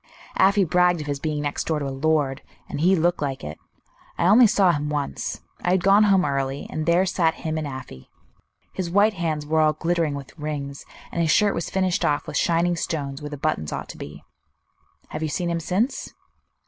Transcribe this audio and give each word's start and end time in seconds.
"Afy 0.35 0.63
bragged 0.63 0.99
of 1.01 1.05
his 1.05 1.19
being 1.19 1.41
next 1.43 1.67
door 1.67 1.77
to 1.77 1.85
a 1.87 1.89
lord; 1.91 2.41
and 2.67 2.81
he 2.81 2.95
looked 2.95 3.21
like 3.21 3.43
it. 3.43 3.59
I 4.17 4.25
only 4.25 4.47
saw 4.47 4.71
him 4.71 4.89
once; 4.89 5.41
I 5.63 5.69
had 5.69 5.83
gone 5.83 6.05
home 6.05 6.25
early, 6.25 6.65
and 6.71 6.87
there 6.87 7.05
sat 7.05 7.35
him 7.45 7.55
and 7.55 7.67
Afy. 7.67 8.09
His 8.73 8.89
white 8.89 9.13
hands 9.13 9.45
were 9.45 9.59
all 9.59 9.73
glittering 9.73 10.15
with 10.15 10.39
rings, 10.39 10.85
and 11.11 11.21
his 11.21 11.29
shirt 11.29 11.53
was 11.53 11.69
finished 11.69 12.03
off 12.03 12.25
with 12.25 12.35
shining 12.35 12.75
stones 12.75 13.21
where 13.21 13.29
the 13.29 13.37
buttons 13.37 13.71
ought 13.71 13.89
to 13.89 13.97
be." 13.99 14.23
"Have 15.09 15.21
you 15.21 15.29
seen 15.29 15.51
him 15.51 15.59
since?" 15.59 16.11